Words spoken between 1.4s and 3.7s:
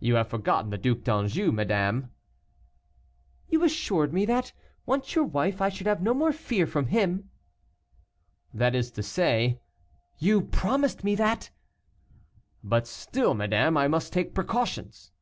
madame." "You